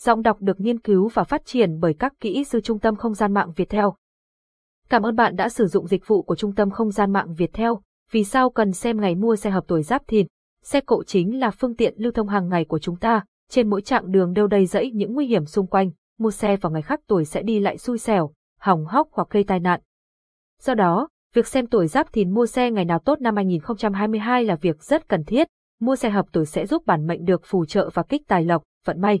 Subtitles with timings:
[0.00, 3.14] giọng đọc được nghiên cứu và phát triển bởi các kỹ sư Trung tâm Không
[3.14, 3.94] gian mạng Việt Theo.
[4.88, 7.50] Cảm ơn bạn đã sử dụng dịch vụ của Trung tâm Không gian mạng Việt
[7.52, 7.80] Theo.
[8.10, 10.26] Vì sao cần xem ngày mua xe hợp tuổi giáp thìn?
[10.62, 13.82] Xe cộ chính là phương tiện lưu thông hàng ngày của chúng ta, trên mỗi
[13.82, 17.00] chặng đường đều đầy rẫy những nguy hiểm xung quanh, mua xe vào ngày khác
[17.06, 19.80] tuổi sẽ đi lại xui xẻo, hỏng hóc hoặc gây tai nạn.
[20.60, 24.56] Do đó, việc xem tuổi giáp thìn mua xe ngày nào tốt năm 2022 là
[24.56, 25.48] việc rất cần thiết,
[25.80, 28.62] mua xe hợp tuổi sẽ giúp bản mệnh được phù trợ và kích tài lộc,
[28.86, 29.20] vận may.